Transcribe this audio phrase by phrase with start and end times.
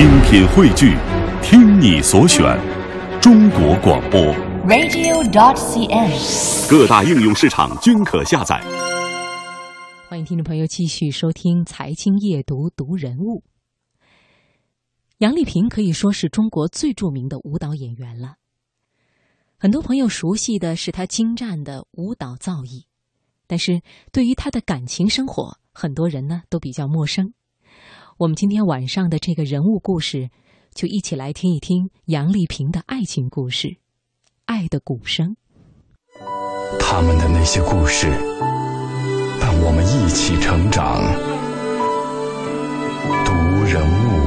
[0.00, 0.96] 精品汇聚，
[1.42, 2.58] 听你所选，
[3.20, 4.18] 中国广播。
[4.66, 6.70] radio.dot.cn，。
[6.70, 8.58] 各大应用市场均可下载。
[10.08, 13.44] 欢迎听众朋友继续收听《财经夜读》读人物。
[15.18, 18.36] 杨丽萍可以说是中国最著名的舞蹈演员了。
[19.58, 22.84] 很多朋友熟悉的是她精湛的舞蹈造诣，
[23.46, 23.82] 但是
[24.12, 27.34] 对于她的感情生活，很多人呢都比较陌生。
[28.20, 30.28] 我们今天晚上的这个人物故事，
[30.74, 33.68] 就一起来听一听杨丽萍的爱情故事，
[34.44, 35.34] 《爱的鼓声》。
[36.78, 38.10] 他们的那些故事，
[39.40, 41.00] 伴我们一起成长。
[43.24, 43.32] 读
[43.64, 44.19] 人物。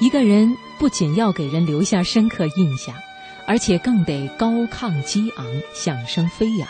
[0.00, 2.94] 一个人不仅要给人留下深刻印象，
[3.46, 6.66] 而且更得高亢激昂、响声飞扬。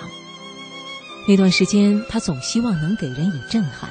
[1.29, 3.89] 那段时间，他总希望能给人以震撼，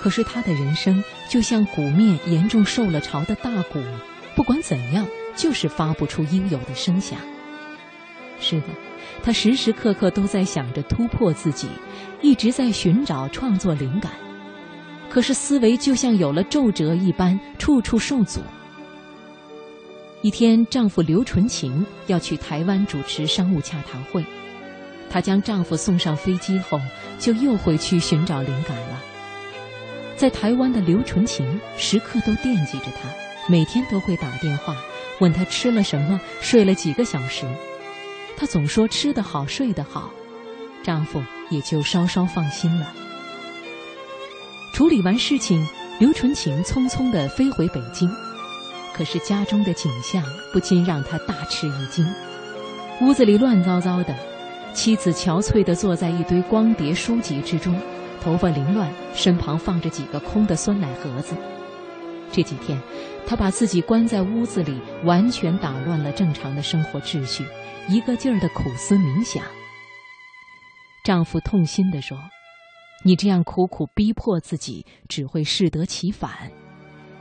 [0.00, 3.80] 可是他的人生就像鼓面严重受了潮的大鼓，
[4.34, 5.06] 不管怎样，
[5.36, 7.20] 就是发不出应有的声响。
[8.40, 8.66] 是的，
[9.22, 11.68] 他时时刻刻都在想着突破自己，
[12.20, 14.10] 一直在寻找创作灵感。
[15.10, 18.40] 可是思维就像有了皱褶一般，处处受阻。
[20.22, 24.24] 一天，丈夫刘纯情要去台湾主持商务洽谈会，
[25.10, 26.80] 她将丈夫送上飞机后，
[27.18, 29.02] 就又回去寻找灵感了。
[30.16, 33.08] 在台湾的刘纯情时刻都惦记着他，
[33.48, 34.76] 每天都会打电话
[35.18, 37.44] 问他吃了什么，睡了几个小时。
[38.36, 40.10] 她总说吃得好，睡得好，
[40.82, 42.92] 丈夫也就稍稍放心了。
[44.72, 45.66] 处理完事情，
[45.98, 48.10] 刘纯琴匆匆地飞回北京。
[48.94, 50.22] 可是家中的景象
[50.52, 52.06] 不禁让她大吃一惊。
[53.00, 54.14] 屋子里乱糟糟的，
[54.72, 57.78] 妻子憔悴地坐在一堆光碟书籍之中，
[58.22, 61.34] 头发凌乱，身旁放着几个空的酸奶盒子。
[62.32, 62.80] 这几天，
[63.26, 67.44] 她把自己关在屋子里，完全打乱了正常的生活秩序，
[67.88, 69.42] 一个劲儿地苦思冥想。
[71.02, 72.16] 丈夫痛心地说。
[73.02, 76.50] 你这样苦苦逼迫自己，只会适得其反。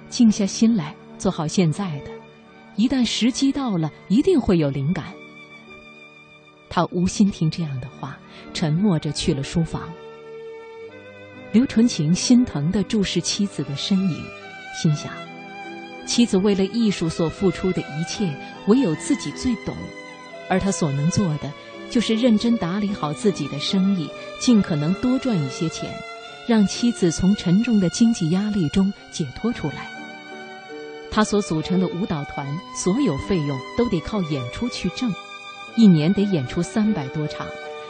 [0.09, 2.11] 静下心来，做好现在的，
[2.75, 5.05] 一旦时机到了，一定会有灵感。
[6.69, 8.19] 他无心听这样的话，
[8.53, 9.89] 沉默着去了书房。
[11.51, 14.23] 刘纯情心疼地注视妻子的身影，
[14.79, 15.11] 心想：
[16.05, 18.31] 妻子为了艺术所付出的一切，
[18.67, 19.73] 唯有自己最懂，
[20.49, 21.51] 而他所能做的。
[21.89, 25.91] 就是认真打理好自己的生意，尽可能多赚一些钱，
[26.47, 29.89] 让妻子从沉重的经济压力中解脱出来。
[31.11, 35.11] 他所组成的舞蹈团，所有费用都得靠演出去挣，
[35.75, 37.47] 一年得演出三百多场，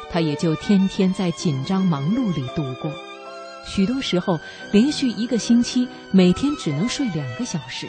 [0.09, 2.91] 他也就天天在紧张忙碌里度过。
[3.65, 4.39] 许多时候，
[4.71, 7.87] 连续一个星期，每天只能睡两个小时。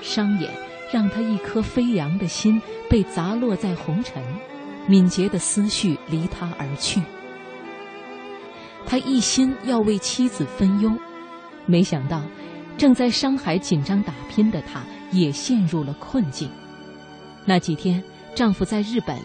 [0.00, 0.48] 商演
[0.92, 4.22] 让他一颗飞扬的心被砸落在红尘。
[4.86, 7.00] 敏捷的思绪离他而去，
[8.86, 10.90] 他一心要为妻子分忧，
[11.66, 12.22] 没想到
[12.76, 14.82] 正在上海紧张打拼的他
[15.12, 16.50] 也陷入了困境。
[17.44, 18.02] 那几天，
[18.34, 19.16] 丈夫在日本，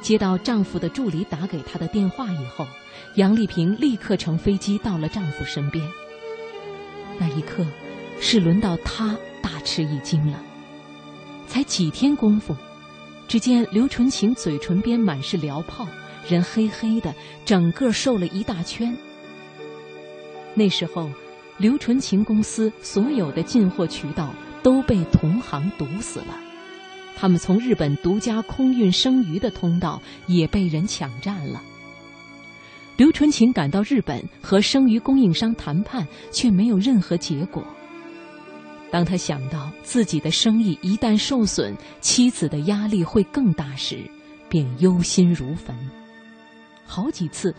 [0.00, 2.66] 接到丈夫的助理打给他的电话以后，
[3.16, 5.84] 杨丽萍立刻乘飞机到了丈夫身边。
[7.18, 7.66] 那一刻，
[8.20, 10.40] 是轮到她大吃一惊了。
[11.46, 12.54] 才几天功夫。
[13.28, 15.86] 只见刘纯琴嘴唇边满是燎泡，
[16.26, 17.14] 人黑黑的，
[17.44, 18.96] 整个瘦了一大圈。
[20.54, 21.10] 那时候，
[21.58, 26.34] 刘纯琴公司所有的进货渠道都被同行堵死了，
[27.16, 31.62] 他们从日本独家空运生鱼的通道也被人抢占了。
[32.96, 37.62] 刘纯琴赶到日本和生鱼供应商谈判，却没有任何结果。
[38.90, 43.98] 当他想到自己的生意一旦受损，妻子的压力会更大时，
[44.48, 45.76] 便忧心如焚。
[46.86, 47.54] 好几次，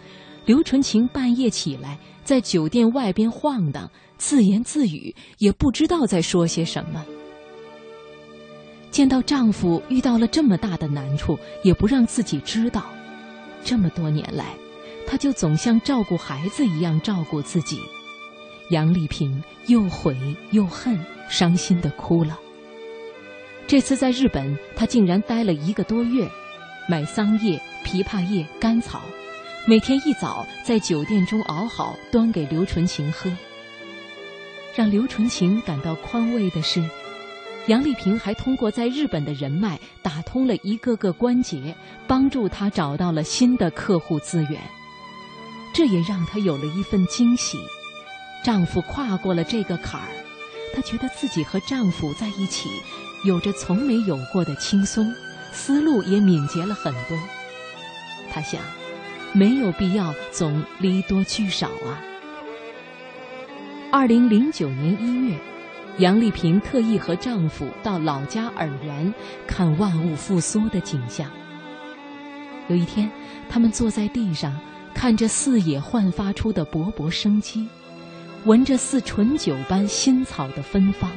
[0.45, 3.87] 刘纯情半夜起来，在酒店外边晃荡，
[4.17, 7.05] 自言自语，也不知道在说些什么。
[8.89, 12.85] 见到丈夫遇到了这么大的难处，也不让自己知道。
[13.63, 14.55] 这么多年来，
[15.05, 17.79] 她就总像照顾孩子一样照顾自己。
[18.69, 20.15] 杨丽萍又悔
[20.51, 20.97] 又恨，
[21.29, 22.39] 伤心的哭了。
[23.67, 26.29] 这次在日本，她竟然待了一个多月，
[26.87, 29.01] 买桑叶、枇杷叶、甘草，
[29.67, 33.31] 每天一早在酒店中熬好，端给刘纯情喝。
[34.75, 36.83] 让刘纯情感到宽慰的是。
[37.67, 41.75] 杨丽萍还通过在日本的人脉打通了一个个关节，
[42.07, 44.59] 帮助她找到了新的客户资源。
[45.73, 47.57] 这也让她有了一份惊喜。
[48.43, 50.07] 丈夫跨过了这个坎儿，
[50.73, 52.69] 她觉得自己和丈夫在一起，
[53.25, 55.13] 有着从没有过的轻松，
[55.51, 57.17] 思路也敏捷了很多。
[58.31, 58.61] 她想，
[59.33, 62.01] 没有必要总离多聚少啊。
[63.91, 65.37] 二零零九年一月。
[65.97, 69.13] 杨丽萍特意和丈夫到老家洱源
[69.45, 71.29] 看万物复苏的景象。
[72.69, 73.11] 有一天，
[73.49, 74.57] 他们坐在地上，
[74.93, 77.67] 看着四野焕发出的勃勃生机，
[78.45, 81.11] 闻着似醇酒般新草的芬芳，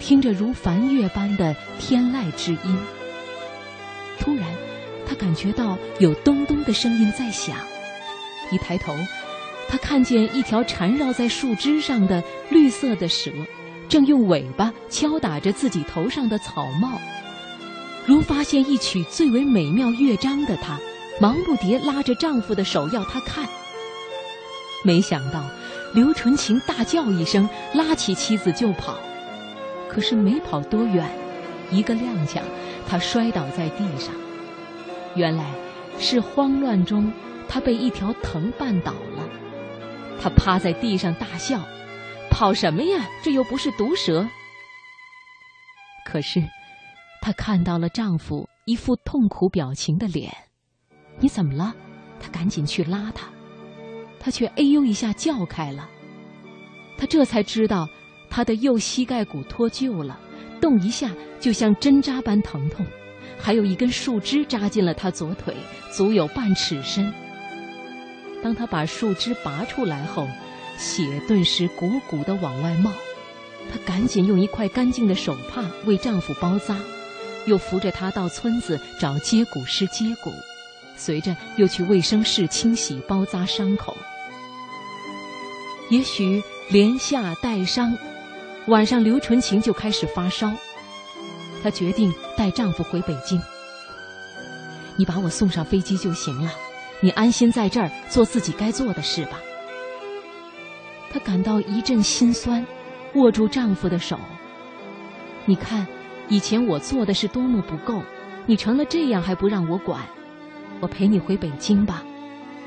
[0.00, 2.78] 听着如梵乐般的天籁之音。
[4.18, 4.44] 突然，
[5.06, 7.56] 他感觉到有咚咚的声音在响，
[8.50, 8.92] 一抬头，
[9.68, 13.30] 他看见一条缠绕在树枝上的绿色的蛇。
[13.88, 16.98] 正用尾巴敲打着自己头上的草帽，
[18.06, 20.80] 如发现一曲最为美妙乐章的她，
[21.20, 23.46] 忙不迭拉着丈夫的手要他看。
[24.82, 25.44] 没想到，
[25.94, 28.98] 刘纯情大叫一声，拉起妻子就跑。
[29.88, 31.06] 可是没跑多远，
[31.70, 32.40] 一个踉跄，
[32.88, 34.14] 她摔倒在地上。
[35.14, 35.50] 原来，
[35.98, 37.12] 是慌乱中，
[37.46, 39.28] 她被一条藤绊倒了。
[40.20, 41.60] 她趴在地上大笑。
[42.30, 43.06] 跑什么呀？
[43.22, 44.26] 这又不是毒蛇。
[46.06, 46.42] 可是，
[47.20, 50.34] 她看到了丈夫一副痛苦表情的脸。
[51.18, 51.74] 你怎么了？
[52.18, 53.28] 她赶紧去拉他，
[54.22, 55.90] 他却哎呦一下叫开了。
[56.96, 57.88] 她这才知道，
[58.30, 60.18] 她的右膝盖骨脱臼了，
[60.60, 61.10] 动一下
[61.40, 62.86] 就像针扎般疼痛，
[63.36, 65.52] 还有一根树枝扎进了她左腿，
[65.92, 67.12] 足有半尺深。
[68.42, 70.28] 当她把树枝拔出来后，
[70.78, 72.92] 血顿时鼓鼓的往外冒，
[73.70, 76.78] 她赶紧用一块干净的手帕为丈夫包扎，
[77.46, 80.30] 又扶着他到村子找接骨师接骨，
[80.96, 83.96] 随着又去卫生室清洗包扎伤口。
[85.92, 87.94] 也许连下带伤，
[88.66, 90.50] 晚上刘纯晴就开始发烧，
[91.62, 93.38] 她决定带丈夫回北京。
[94.96, 96.50] 你把我送上飞机就行了，
[97.02, 99.38] 你安心在这儿做自己该做的事吧。
[101.12, 102.66] 她感到一阵心酸，
[103.14, 104.18] 握住丈夫的手。
[105.44, 105.86] 你看，
[106.30, 108.02] 以前我做的是多么不够，
[108.46, 110.00] 你成了这样还不让我管。
[110.80, 112.02] 我陪你回北京吧，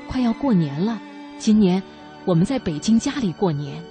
[0.06, 1.00] 快要过年了，
[1.38, 1.82] 今年
[2.26, 3.82] 我们在北京家里过年。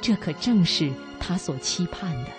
[0.00, 2.30] 这可正是他所期盼的。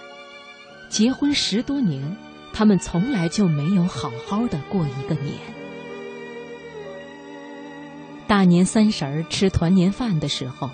[0.88, 2.16] 结婚十多年，
[2.54, 5.36] 他们从来就没有好好的过一个年。
[8.28, 10.70] 大年三十儿吃团年饭的时候，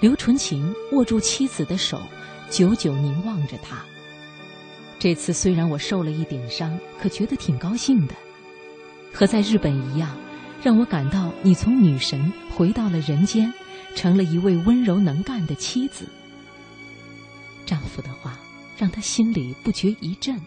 [0.00, 2.00] 刘纯琴握住妻子的手，
[2.48, 3.84] 久久凝望着她。
[4.98, 8.14] 这次虽然我受了一点伤，可觉得挺高兴的，
[9.12, 10.16] 和在日本一样，
[10.62, 13.52] 让我感到你从女神回到了人间，
[13.94, 16.06] 成了一位温柔能干的妻子。
[17.66, 18.38] 丈夫的话
[18.76, 20.40] 让她心里不觉一震。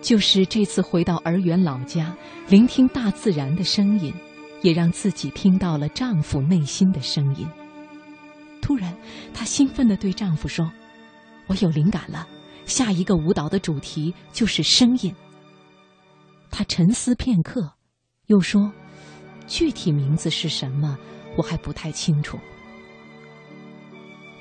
[0.00, 2.14] 就是这次回到儿园老家，
[2.48, 4.12] 聆听大自然的声音。
[4.60, 7.46] 也让自己听到了丈夫内心的声音。
[8.60, 8.92] 突然，
[9.32, 10.68] 她兴奋地对丈夫说
[11.46, 12.26] ：“我有灵感了，
[12.66, 15.14] 下一个舞蹈的主题就是声音。”
[16.50, 17.72] 她沉思片刻，
[18.28, 18.70] 又说
[19.48, 20.98] ：“具体名字是什么，
[21.34, 22.38] 我还不太清楚。”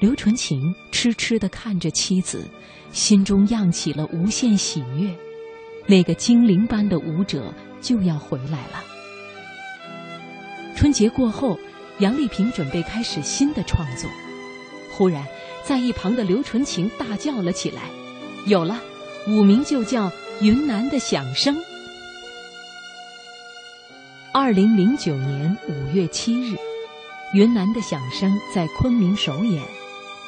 [0.02, 2.46] 刘纯情痴痴地看着妻子，
[2.92, 5.10] 心中漾起了无限喜悦。
[5.88, 8.84] 那个精灵般的舞者就要回来了。
[10.76, 11.58] 春节过后，
[12.00, 14.10] 杨丽萍准备开始新的创作。
[14.92, 15.26] 忽然，
[15.64, 17.84] 在一旁的刘纯情大叫了起来
[18.46, 18.82] ：“有了，
[19.28, 20.10] 舞名就叫
[20.42, 21.56] 《云南的响声》。”
[24.40, 26.54] 二零零九年五月七日，
[27.34, 29.64] 《云南的响声》在昆明首演，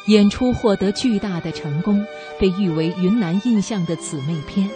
[0.08, 2.04] 演出获得巨大的成功，
[2.40, 4.68] 被誉为云南印象的姊妹篇。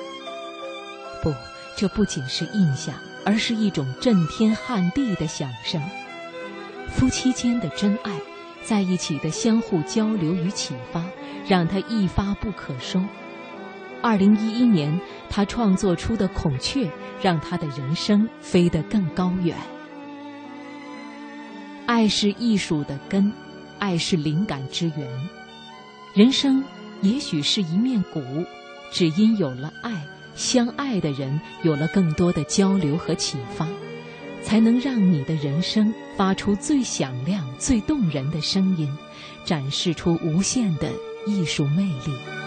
[1.23, 1.33] 不，
[1.75, 2.93] 这不仅是印象。
[3.25, 5.81] 而是一种震天撼地的响声，
[6.91, 8.11] 夫妻间的真爱，
[8.63, 11.03] 在一起的相互交流与启发，
[11.47, 13.01] 让他一发不可收。
[14.03, 16.83] 二零一一年，他创作出的《孔雀》
[17.22, 19.55] 让他的人生飞得更高远。
[21.86, 23.31] 爱是艺术的根，
[23.79, 25.29] 爱是灵感之源。
[26.13, 26.62] 人生
[27.01, 28.22] 也许是一面鼓，
[28.91, 30.05] 只因有了爱，
[30.36, 33.65] 相爱的人有了更多的交流和启发，
[34.43, 38.93] 才能让你的人生发出最响亮、最动人的声音，
[39.45, 40.91] 展示出无限的
[41.25, 42.42] 艺术魅力。